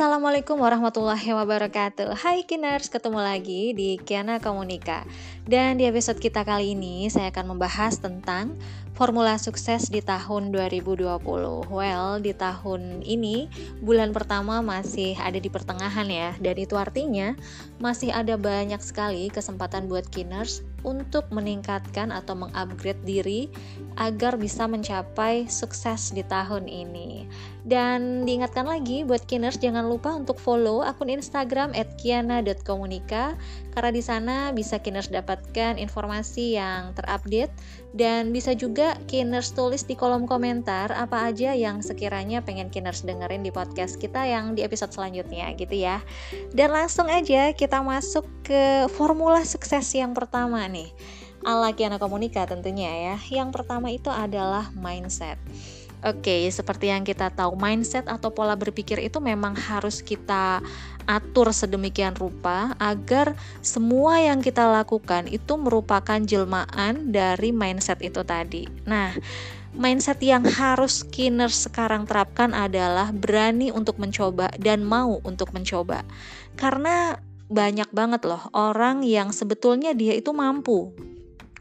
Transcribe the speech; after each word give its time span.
Assalamualaikum 0.00 0.56
warahmatullahi 0.56 1.28
wabarakatuh. 1.28 2.16
Hai 2.16 2.48
Kiners, 2.48 2.88
ketemu 2.88 3.20
lagi 3.20 3.76
di 3.76 4.00
Kiana 4.00 4.40
Komunika. 4.40 5.04
Dan 5.44 5.76
di 5.76 5.84
episode 5.84 6.16
kita 6.16 6.40
kali 6.40 6.72
ini 6.72 7.12
saya 7.12 7.28
akan 7.28 7.52
membahas 7.52 8.00
tentang 8.00 8.56
formula 8.96 9.36
sukses 9.36 9.92
di 9.92 10.00
tahun 10.00 10.56
2020 10.56 11.04
Well, 11.68 12.16
di 12.16 12.32
tahun 12.32 13.04
ini 13.04 13.52
bulan 13.84 14.16
pertama 14.16 14.64
masih 14.64 15.20
ada 15.20 15.36
di 15.36 15.52
pertengahan 15.52 16.08
ya. 16.08 16.32
Dan 16.40 16.56
itu 16.56 16.80
artinya 16.80 17.36
masih 17.76 18.08
ada 18.08 18.40
banyak 18.40 18.80
sekali 18.80 19.28
kesempatan 19.28 19.84
buat 19.84 20.08
Kiners 20.08 20.64
untuk 20.80 21.28
meningkatkan 21.28 22.08
atau 22.08 22.40
mengupgrade 22.40 23.04
diri 23.04 23.52
agar 24.00 24.40
bisa 24.40 24.64
mencapai 24.64 25.44
sukses 25.44 26.08
di 26.16 26.24
tahun 26.24 26.72
ini. 26.72 27.28
Dan 27.60 28.24
diingatkan 28.24 28.64
lagi 28.64 29.04
buat 29.04 29.28
Kiners 29.28 29.60
jangan 29.60 29.84
lupa 29.84 30.16
untuk 30.16 30.40
follow 30.40 30.80
akun 30.80 31.12
Instagram 31.12 31.76
@kiana.komunika 32.00 33.36
karena 33.76 33.90
di 33.92 34.02
sana 34.02 34.36
bisa 34.56 34.80
Kiners 34.80 35.12
dapatkan 35.12 35.76
informasi 35.76 36.56
yang 36.56 36.96
terupdate 36.96 37.52
dan 37.92 38.32
bisa 38.32 38.56
juga 38.56 38.96
Kiners 39.04 39.52
tulis 39.52 39.84
di 39.84 39.92
kolom 39.92 40.24
komentar 40.24 40.88
apa 40.96 41.28
aja 41.28 41.52
yang 41.52 41.84
sekiranya 41.84 42.40
pengen 42.40 42.72
Kiners 42.72 43.04
dengerin 43.04 43.44
di 43.44 43.52
podcast 43.52 44.00
kita 44.00 44.24
yang 44.24 44.56
di 44.56 44.64
episode 44.64 44.96
selanjutnya 44.96 45.52
gitu 45.54 45.76
ya. 45.76 46.00
Dan 46.56 46.72
langsung 46.72 47.12
aja 47.12 47.52
kita 47.52 47.84
masuk 47.84 48.24
ke 48.40 48.88
formula 48.96 49.44
sukses 49.44 49.84
yang 49.92 50.16
pertama 50.16 50.64
nih 50.64 50.88
ala 51.44 51.72
Kiana 51.72 51.96
Komunika 51.96 52.44
tentunya 52.44 53.12
ya. 53.12 53.16
Yang 53.28 53.60
pertama 53.60 53.88
itu 53.92 54.08
adalah 54.12 54.68
mindset. 54.76 55.40
Oke, 56.00 56.32
okay, 56.32 56.42
seperti 56.48 56.88
yang 56.88 57.04
kita 57.04 57.28
tahu, 57.28 57.60
mindset 57.60 58.08
atau 58.08 58.32
pola 58.32 58.56
berpikir 58.56 58.96
itu 59.04 59.20
memang 59.20 59.52
harus 59.52 60.00
kita 60.00 60.64
atur 61.04 61.52
sedemikian 61.52 62.16
rupa 62.16 62.72
agar 62.80 63.36
semua 63.60 64.16
yang 64.16 64.40
kita 64.40 64.64
lakukan 64.64 65.28
itu 65.28 65.60
merupakan 65.60 66.16
jelmaan 66.16 67.12
dari 67.12 67.52
mindset 67.52 68.00
itu 68.00 68.24
tadi. 68.24 68.64
Nah, 68.88 69.12
mindset 69.76 70.24
yang 70.24 70.40
harus 70.48 71.04
Kinner 71.04 71.52
sekarang 71.52 72.08
terapkan 72.08 72.56
adalah 72.56 73.12
berani 73.12 73.68
untuk 73.68 74.00
mencoba 74.00 74.48
dan 74.56 74.80
mau 74.80 75.20
untuk 75.20 75.52
mencoba. 75.52 76.00
Karena 76.56 77.20
banyak 77.50 77.90
banget 77.92 78.24
loh 78.24 78.46
orang 78.54 79.02
yang 79.02 79.34
sebetulnya 79.34 79.90
dia 79.90 80.14
itu 80.14 80.30
mampu 80.30 80.94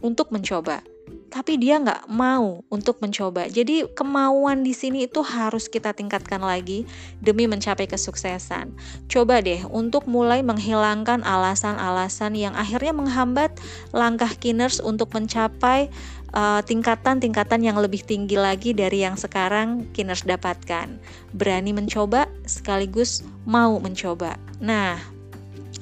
untuk 0.05 0.29
mencoba 0.29 0.85
tapi 1.29 1.61
dia 1.61 1.77
nggak 1.77 2.09
mau 2.09 2.65
untuk 2.73 2.97
mencoba. 2.99 3.45
Jadi 3.47 3.85
kemauan 3.93 4.65
di 4.65 4.73
sini 4.73 5.05
itu 5.05 5.21
harus 5.21 5.69
kita 5.69 5.93
tingkatkan 5.93 6.41
lagi 6.41 6.89
demi 7.21 7.45
mencapai 7.45 7.85
kesuksesan. 7.85 8.73
Coba 9.05 9.39
deh 9.39 9.63
untuk 9.69 10.09
mulai 10.09 10.41
menghilangkan 10.41 11.21
alasan-alasan 11.21 12.33
yang 12.33 12.57
akhirnya 12.57 12.91
menghambat 12.91 13.53
langkah 13.93 14.33
Kiners 14.33 14.81
untuk 14.81 15.13
mencapai 15.13 15.93
uh, 16.33 16.65
tingkatan-tingkatan 16.65 17.61
uh, 17.61 17.65
yang 17.69 17.77
lebih 17.77 18.01
tinggi 18.01 18.35
lagi 18.35 18.73
dari 18.73 19.05
yang 19.05 19.15
sekarang 19.15 19.85
Kiners 19.93 20.25
dapatkan. 20.25 20.97
Berani 21.37 21.71
mencoba 21.71 22.25
sekaligus 22.49 23.21
mau 23.45 23.77
mencoba. 23.77 24.35
Nah, 24.57 24.97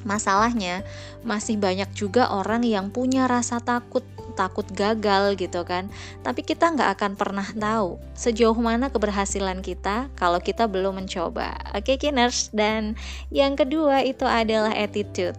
masalahnya 0.04 0.84
masih 1.28 1.60
banyak 1.60 1.92
juga 1.96 2.32
orang 2.32 2.64
yang 2.64 2.92
punya 2.92 3.28
rasa 3.28 3.60
takut 3.60 4.04
takut 4.38 4.70
gagal 4.70 5.34
gitu 5.42 5.66
kan. 5.66 5.90
Tapi 6.22 6.46
kita 6.46 6.70
nggak 6.70 6.94
akan 6.94 7.12
pernah 7.18 7.48
tahu 7.58 7.98
sejauh 8.14 8.54
mana 8.54 8.94
keberhasilan 8.94 9.66
kita 9.66 10.14
kalau 10.14 10.38
kita 10.38 10.70
belum 10.70 11.02
mencoba. 11.02 11.58
Oke 11.74 11.98
okay, 11.98 12.08
kiners? 12.08 12.54
Dan 12.54 12.94
yang 13.34 13.58
kedua 13.58 14.06
itu 14.06 14.30
adalah 14.30 14.72
attitude. 14.78 15.36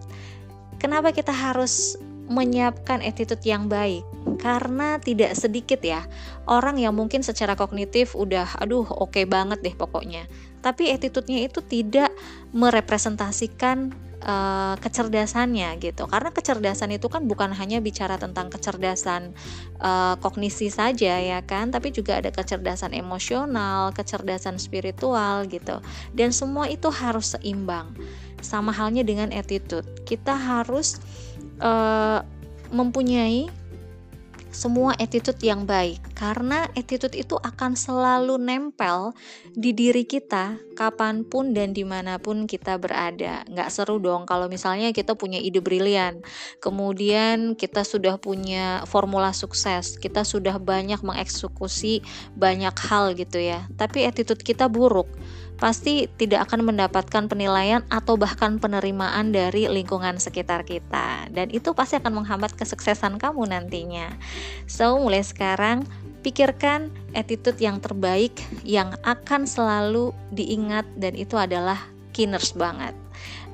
Kenapa 0.83 1.15
kita 1.15 1.31
harus 1.31 1.95
menyiapkan 2.27 2.99
attitude 2.99 3.41
yang 3.47 3.71
baik? 3.71 4.03
Karena 4.37 4.99
tidak 4.99 5.33
sedikit 5.39 5.79
ya 5.79 6.03
orang 6.45 6.77
yang 6.77 6.93
mungkin 6.95 7.23
secara 7.23 7.55
kognitif 7.55 8.13
udah 8.13 8.59
aduh 8.59 8.83
oke 8.83 9.15
okay 9.15 9.23
banget 9.23 9.63
deh 9.63 9.75
pokoknya. 9.75 10.27
Tapi 10.59 10.91
attitude-nya 10.91 11.47
itu 11.47 11.63
tidak 11.63 12.11
merepresentasikan 12.51 13.95
uh, 14.23 14.75
kecerdasannya 14.79 15.79
gitu. 15.79 16.07
Karena 16.07 16.29
kecerdasan 16.33 16.95
itu 16.95 17.07
kan 17.07 17.27
bukan 17.27 17.51
hanya 17.55 17.79
bicara 17.79 18.19
tentang 18.19 18.51
kecerdasan 18.51 19.35
uh, 19.79 20.15
kognisi 20.19 20.67
saja 20.71 21.19
ya 21.19 21.39
kan 21.43 21.71
tapi 21.71 21.93
juga 21.93 22.19
ada 22.19 22.31
kecerdasan 22.33 22.95
emosional 22.95 23.91
kecerdasan 23.95 24.59
spiritual 24.59 25.45
gitu. 25.47 25.79
Dan 26.15 26.33
semua 26.35 26.67
itu 26.67 26.89
harus 26.91 27.37
seimbang. 27.37 27.91
Sama 28.39 28.71
halnya 28.71 29.03
dengan 29.03 29.35
attitude. 29.35 29.85
Kita 30.07 30.31
harus 30.31 30.99
uh, 31.59 32.23
mempunyai 32.71 33.51
semua 34.49 34.97
attitude 34.97 35.37
yang 35.45 35.67
baik 35.67 36.08
karena 36.19 36.67
attitude 36.75 37.15
itu 37.15 37.39
akan 37.39 37.79
selalu 37.79 38.35
nempel 38.35 39.15
di 39.55 39.71
diri 39.71 40.03
kita 40.03 40.59
kapan 40.75 41.23
pun 41.23 41.55
dan 41.55 41.71
di 41.71 41.87
mana 41.87 42.19
pun 42.19 42.43
kita 42.43 42.75
berada. 42.75 43.47
Nggak 43.47 43.71
seru 43.71 44.03
dong 44.03 44.27
kalau 44.27 44.51
misalnya 44.51 44.91
kita 44.91 45.15
punya 45.15 45.39
ide 45.39 45.63
brilian. 45.63 46.19
Kemudian 46.59 47.55
kita 47.55 47.87
sudah 47.87 48.19
punya 48.19 48.83
formula 48.83 49.31
sukses. 49.31 49.95
Kita 49.95 50.27
sudah 50.27 50.59
banyak 50.59 50.99
mengeksekusi 50.99 52.03
banyak 52.35 52.75
hal 52.75 53.15
gitu 53.15 53.39
ya. 53.39 53.71
Tapi 53.79 54.03
attitude 54.03 54.43
kita 54.43 54.67
buruk. 54.67 55.07
Pasti 55.59 56.07
tidak 56.15 56.47
akan 56.47 56.71
mendapatkan 56.71 57.27
penilaian 57.27 57.83
atau 57.91 58.15
bahkan 58.15 58.63
penerimaan 58.63 59.35
dari 59.35 59.67
lingkungan 59.67 60.15
sekitar 60.15 60.63
kita. 60.63 61.27
Dan 61.31 61.51
itu 61.51 61.75
pasti 61.75 61.99
akan 61.99 62.23
menghambat 62.23 62.55
kesuksesan 62.55 63.19
kamu 63.19 63.51
nantinya. 63.51 64.15
So, 64.71 64.95
mulai 65.03 65.19
sekarang 65.19 65.83
pikirkan 66.19 66.91
attitude 67.15 67.57
yang 67.59 67.79
terbaik 67.79 68.35
yang 68.67 68.93
akan 69.07 69.47
selalu 69.47 70.11
diingat 70.35 70.85
dan 70.99 71.15
itu 71.15 71.39
adalah 71.39 71.79
kinners 72.11 72.51
banget. 72.53 72.93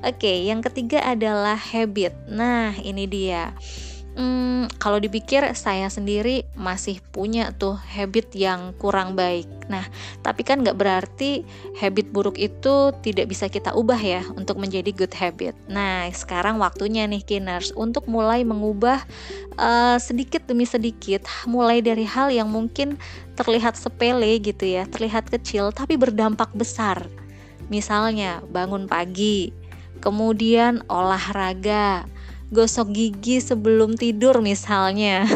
Oke, 0.04 0.44
yang 0.44 0.60
ketiga 0.60 1.02
adalah 1.02 1.56
habit. 1.56 2.12
Nah, 2.28 2.76
ini 2.78 3.08
dia 3.08 3.50
hmm, 4.16 4.80
kalau 4.80 4.98
dipikir 4.98 5.44
saya 5.54 5.86
sendiri 5.92 6.48
masih 6.56 6.98
punya 7.12 7.52
tuh 7.54 7.76
habit 7.76 8.32
yang 8.34 8.72
kurang 8.80 9.14
baik. 9.14 9.46
Nah, 9.68 9.84
tapi 10.24 10.42
kan 10.42 10.64
nggak 10.64 10.78
berarti 10.78 11.44
habit 11.78 12.10
buruk 12.10 12.40
itu 12.40 12.90
tidak 13.04 13.30
bisa 13.30 13.46
kita 13.46 13.76
ubah 13.76 13.98
ya 14.00 14.22
untuk 14.34 14.56
menjadi 14.58 14.90
good 14.90 15.12
habit. 15.14 15.54
Nah, 15.68 16.08
sekarang 16.10 16.58
waktunya 16.58 17.04
nih 17.06 17.22
Kiners 17.22 17.70
untuk 17.76 18.08
mulai 18.08 18.42
mengubah 18.42 19.04
uh, 19.60 19.98
sedikit 20.00 20.48
demi 20.48 20.64
sedikit, 20.64 21.28
mulai 21.44 21.84
dari 21.84 22.08
hal 22.08 22.32
yang 22.32 22.48
mungkin 22.48 22.96
terlihat 23.36 23.76
sepele 23.76 24.40
gitu 24.40 24.64
ya, 24.64 24.88
terlihat 24.88 25.28
kecil 25.28 25.70
tapi 25.70 26.00
berdampak 26.00 26.50
besar. 26.56 27.04
Misalnya 27.66 28.46
bangun 28.46 28.86
pagi, 28.86 29.50
kemudian 29.98 30.86
olahraga, 30.86 32.06
gosok 32.50 32.94
gigi 32.94 33.42
sebelum 33.42 33.98
tidur 33.98 34.38
misalnya. 34.38 35.26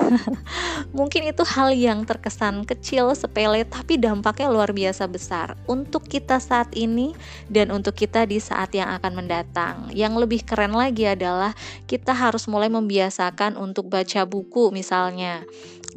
Mungkin 0.97 1.31
itu 1.31 1.43
hal 1.47 1.75
yang 1.75 2.07
terkesan 2.07 2.63
kecil, 2.67 3.15
sepele 3.15 3.67
tapi 3.67 3.99
dampaknya 3.99 4.51
luar 4.51 4.71
biasa 4.71 5.07
besar 5.11 5.59
untuk 5.67 6.07
kita 6.07 6.39
saat 6.39 6.71
ini 6.75 7.15
dan 7.51 7.71
untuk 7.75 7.95
kita 7.99 8.27
di 8.27 8.39
saat 8.39 8.75
yang 8.75 8.91
akan 8.99 9.13
mendatang. 9.25 9.91
Yang 9.95 10.27
lebih 10.27 10.41
keren 10.47 10.75
lagi 10.75 11.07
adalah 11.07 11.55
kita 11.87 12.15
harus 12.15 12.47
mulai 12.47 12.71
membiasakan 12.71 13.59
untuk 13.59 13.91
baca 13.91 14.23
buku 14.27 14.71
misalnya 14.71 15.43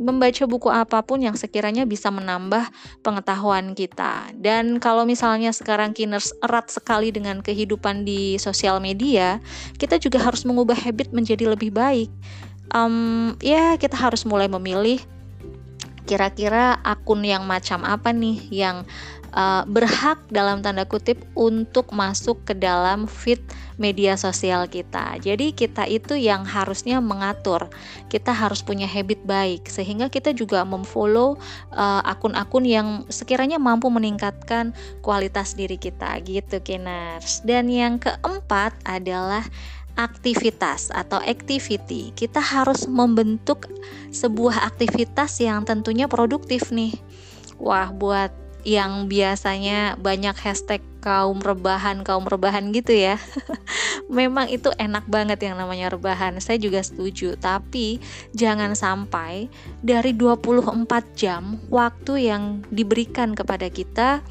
membaca 0.02 0.44
buku 0.50 0.70
apa 0.72 1.02
pun 1.06 1.22
yang 1.22 1.38
sekiranya 1.38 1.86
bisa 1.86 2.10
menambah 2.10 2.70
pengetahuan 3.06 3.78
kita. 3.78 4.34
Dan 4.38 4.82
kalau 4.82 5.06
misalnya 5.06 5.54
sekarang 5.54 5.94
Kiners 5.94 6.34
erat 6.42 6.72
sekali 6.72 7.14
dengan 7.14 7.44
kehidupan 7.44 8.08
di 8.08 8.38
sosial 8.42 8.82
media, 8.82 9.38
kita 9.78 10.02
juga 10.02 10.22
harus 10.24 10.48
mengubah 10.48 10.78
habit 10.78 11.14
menjadi 11.14 11.52
lebih 11.52 11.70
baik. 11.74 12.10
Um, 12.74 13.38
ya, 13.44 13.78
kita 13.78 13.94
harus 13.94 14.26
mulai 14.26 14.50
memilih 14.50 14.98
kira-kira 16.04 16.80
akun 16.84 17.24
yang 17.24 17.48
macam 17.48 17.84
apa 17.88 18.12
nih 18.12 18.40
yang 18.52 18.84
uh, 19.34 19.64
berhak 19.68 20.22
dalam 20.30 20.62
tanda 20.62 20.86
kutip 20.86 21.20
untuk 21.34 21.90
masuk 21.92 22.40
ke 22.46 22.54
dalam 22.54 23.10
feed 23.10 23.42
media 23.82 24.14
sosial 24.14 24.70
kita. 24.70 25.18
Jadi 25.18 25.52
kita 25.52 25.90
itu 25.90 26.14
yang 26.14 26.46
harusnya 26.46 27.02
mengatur. 27.02 27.68
Kita 28.08 28.30
harus 28.30 28.62
punya 28.62 28.86
habit 28.86 29.26
baik 29.26 29.66
sehingga 29.66 30.14
kita 30.14 30.32
juga 30.32 30.62
memfollow 30.62 31.36
uh, 31.74 32.02
akun-akun 32.06 32.66
yang 32.70 32.88
sekiranya 33.10 33.58
mampu 33.58 33.90
meningkatkan 33.90 34.78
kualitas 35.02 35.58
diri 35.58 35.82
kita 35.82 36.22
gitu 36.22 36.62
Kiners. 36.62 37.42
Dan 37.42 37.68
yang 37.68 37.98
keempat 37.98 38.78
adalah 38.86 39.42
aktivitas 39.94 40.90
atau 40.90 41.22
activity. 41.22 42.14
Kita 42.14 42.42
harus 42.42 42.90
membentuk 42.90 43.70
sebuah 44.10 44.66
aktivitas 44.66 45.38
yang 45.42 45.66
tentunya 45.66 46.10
produktif 46.10 46.74
nih. 46.74 46.98
Wah, 47.62 47.94
buat 47.94 48.34
yang 48.64 49.12
biasanya 49.12 50.00
banyak 50.00 50.40
hashtag 50.40 50.80
kaum 51.04 51.44
rebahan 51.44 52.00
kaum 52.08 52.24
rebahan 52.24 52.72
gitu 52.72 52.96
ya 52.96 53.20
memang 54.08 54.48
itu 54.48 54.72
enak 54.80 55.04
banget 55.12 55.44
yang 55.44 55.60
namanya 55.60 55.92
rebahan 55.92 56.40
saya 56.40 56.56
juga 56.56 56.80
setuju 56.80 57.36
tapi 57.36 58.00
jangan 58.32 58.72
sampai 58.72 59.52
dari 59.84 60.16
24 60.16 60.80
jam 61.12 61.60
waktu 61.68 62.32
yang 62.32 62.64
diberikan 62.72 63.36
kepada 63.36 63.68
kita 63.68 64.24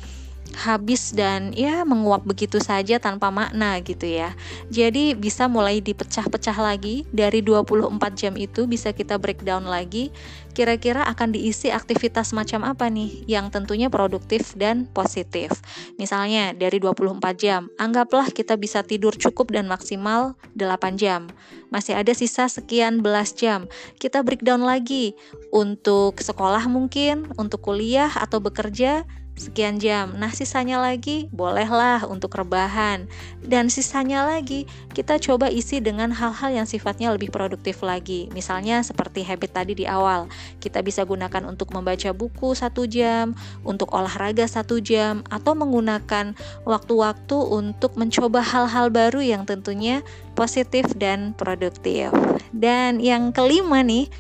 habis 0.57 1.17
dan 1.17 1.51
ya 1.57 1.83
menguap 1.83 2.23
begitu 2.29 2.61
saja 2.61 3.01
tanpa 3.01 3.33
makna 3.33 3.81
gitu 3.81 4.05
ya. 4.05 4.37
Jadi 4.69 5.17
bisa 5.17 5.49
mulai 5.49 5.81
dipecah-pecah 5.81 6.57
lagi 6.61 7.09
dari 7.11 7.41
24 7.41 7.93
jam 8.15 8.35
itu 8.37 8.69
bisa 8.69 8.93
kita 8.93 9.17
breakdown 9.17 9.65
lagi 9.65 10.13
kira-kira 10.53 11.01
akan 11.09 11.33
diisi 11.33 11.73
aktivitas 11.73 12.37
macam 12.37 12.63
apa 12.63 12.87
nih 12.93 13.25
yang 13.25 13.49
tentunya 13.49 13.89
produktif 13.89 14.53
dan 14.53 14.85
positif. 14.93 15.49
Misalnya 15.97 16.53
dari 16.53 16.77
24 16.77 17.19
jam, 17.41 17.73
anggaplah 17.81 18.29
kita 18.29 18.61
bisa 18.61 18.85
tidur 18.85 19.17
cukup 19.17 19.51
dan 19.51 19.65
maksimal 19.67 20.37
8 20.55 21.01
jam. 21.01 21.33
Masih 21.73 21.97
ada 21.97 22.13
sisa 22.13 22.53
sekian 22.53 23.01
belas 23.01 23.33
jam. 23.33 23.65
Kita 23.97 24.21
breakdown 24.21 24.61
lagi 24.61 25.17
untuk 25.49 26.21
sekolah 26.21 26.69
mungkin, 26.69 27.33
untuk 27.41 27.65
kuliah 27.65 28.13
atau 28.13 28.45
bekerja 28.45 29.09
sekian 29.37 29.81
jam. 29.81 30.13
Nah, 30.17 30.31
sisanya 30.31 30.79
lagi 30.79 31.27
bolehlah 31.33 32.05
untuk 32.07 32.37
rebahan. 32.37 33.09
Dan 33.41 33.73
sisanya 33.73 34.29
lagi 34.29 34.69
kita 34.93 35.17
coba 35.19 35.49
isi 35.49 35.81
dengan 35.81 36.13
hal-hal 36.13 36.53
yang 36.53 36.69
sifatnya 36.69 37.11
lebih 37.11 37.33
produktif 37.33 37.81
lagi. 37.81 38.29
Misalnya 38.37 38.85
seperti 38.85 39.25
habit 39.25 39.51
tadi 39.53 39.73
di 39.73 39.89
awal, 39.89 40.29
kita 40.61 40.85
bisa 40.85 41.03
gunakan 41.03 41.49
untuk 41.49 41.73
membaca 41.73 42.13
buku 42.13 42.55
satu 42.55 42.85
jam, 42.85 43.33
untuk 43.65 43.91
olahraga 43.91 44.45
satu 44.45 44.79
jam, 44.79 45.25
atau 45.33 45.57
menggunakan 45.57 46.37
waktu-waktu 46.69 47.37
untuk 47.37 47.97
mencoba 47.97 48.45
hal-hal 48.45 48.93
baru 48.93 49.25
yang 49.25 49.49
tentunya 49.49 50.05
positif 50.37 50.87
dan 50.97 51.35
produktif. 51.35 52.13
Dan 52.53 53.01
yang 53.01 53.33
kelima 53.33 53.81
nih, 53.81 54.13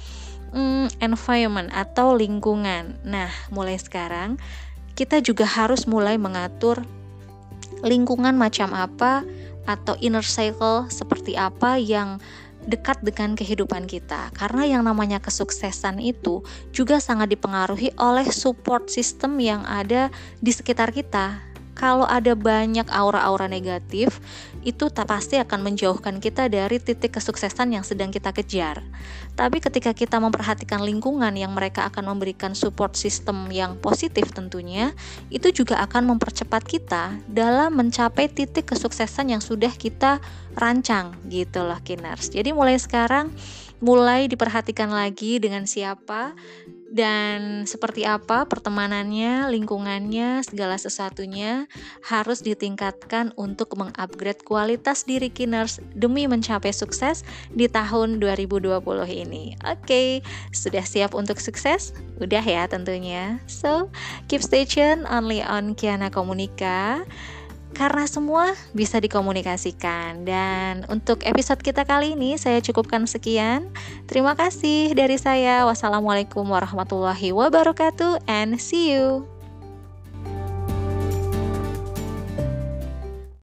hmm, 0.52 1.00
environment 1.00 1.72
atau 1.72 2.14
lingkungan. 2.16 2.96
Nah, 3.02 3.32
mulai 3.52 3.76
sekarang 3.80 4.40
kita 4.98 5.24
juga 5.24 5.48
harus 5.48 5.88
mulai 5.88 6.20
mengatur 6.20 6.84
lingkungan 7.82 8.36
macam 8.38 8.72
apa 8.76 9.26
atau 9.66 9.94
inner 10.02 10.26
cycle 10.26 10.90
seperti 10.90 11.38
apa 11.38 11.78
yang 11.78 12.18
dekat 12.62 13.02
dengan 13.02 13.34
kehidupan 13.34 13.90
kita. 13.90 14.30
Karena 14.38 14.66
yang 14.66 14.82
namanya 14.86 15.18
kesuksesan 15.18 15.98
itu 15.98 16.46
juga 16.70 17.02
sangat 17.02 17.34
dipengaruhi 17.34 17.90
oleh 17.98 18.26
support 18.30 18.86
system 18.86 19.42
yang 19.42 19.66
ada 19.66 20.14
di 20.38 20.50
sekitar 20.54 20.94
kita 20.94 21.51
kalau 21.72 22.04
ada 22.04 22.36
banyak 22.36 22.84
aura-aura 22.92 23.48
negatif, 23.48 24.20
itu 24.62 24.92
tak 24.92 25.08
pasti 25.08 25.40
akan 25.40 25.64
menjauhkan 25.64 26.20
kita 26.20 26.46
dari 26.46 26.78
titik 26.78 27.16
kesuksesan 27.16 27.74
yang 27.74 27.84
sedang 27.84 28.12
kita 28.12 28.30
kejar. 28.30 28.84
Tapi 29.32 29.58
ketika 29.58 29.96
kita 29.96 30.20
memperhatikan 30.20 30.84
lingkungan 30.84 31.32
yang 31.32 31.56
mereka 31.56 31.88
akan 31.88 32.12
memberikan 32.12 32.52
support 32.52 32.94
system 32.94 33.48
yang 33.48 33.80
positif 33.80 34.30
tentunya, 34.30 34.92
itu 35.32 35.48
juga 35.50 35.80
akan 35.80 36.14
mempercepat 36.16 36.62
kita 36.62 37.16
dalam 37.26 37.74
mencapai 37.74 38.28
titik 38.28 38.68
kesuksesan 38.68 39.32
yang 39.32 39.42
sudah 39.42 39.72
kita 39.72 40.20
rancang 40.54 41.16
gitu 41.32 41.64
loh 41.64 41.80
Kiners. 41.80 42.28
Jadi 42.28 42.52
mulai 42.52 42.76
sekarang 42.76 43.32
mulai 43.82 44.30
diperhatikan 44.30 44.94
lagi 44.94 45.42
dengan 45.42 45.66
siapa 45.66 46.36
dan 46.92 47.64
seperti 47.64 48.04
apa 48.04 48.44
pertemanannya, 48.44 49.48
lingkungannya, 49.48 50.44
segala 50.44 50.76
sesuatunya 50.76 51.64
harus 52.04 52.44
ditingkatkan 52.44 53.32
untuk 53.40 53.72
mengupgrade 53.80 54.44
kualitas 54.44 55.08
diri 55.08 55.32
Kiners 55.32 55.80
demi 55.96 56.28
mencapai 56.28 56.68
sukses 56.68 57.24
di 57.48 57.64
tahun 57.64 58.20
2020 58.20 58.76
ini. 59.08 59.56
Oke, 59.64 59.80
okay, 59.80 60.08
sudah 60.52 60.84
siap 60.84 61.16
untuk 61.16 61.40
sukses? 61.40 61.96
Udah 62.20 62.44
ya 62.44 62.68
tentunya. 62.68 63.40
So, 63.48 63.88
keep 64.28 64.44
tuned 64.44 65.08
only 65.08 65.40
on 65.40 65.72
Kiana 65.72 66.12
Komunika 66.12 67.08
karena 67.74 68.06
semua 68.06 68.54
bisa 68.76 69.02
dikomunikasikan. 69.02 70.22
Dan 70.24 70.86
untuk 70.88 71.24
episode 71.26 71.60
kita 71.60 71.82
kali 71.82 72.14
ini 72.14 72.38
saya 72.38 72.62
cukupkan 72.62 73.04
sekian. 73.10 73.72
Terima 74.06 74.38
kasih 74.38 74.94
dari 74.94 75.18
saya. 75.18 75.64
Wassalamualaikum 75.66 76.46
warahmatullahi 76.46 77.34
wabarakatuh 77.34 78.24
and 78.30 78.60
see 78.62 78.94
you. 78.94 79.26